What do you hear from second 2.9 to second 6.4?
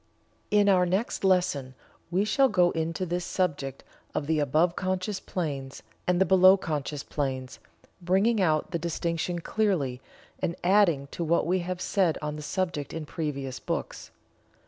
this subject of the above conscious planes, and the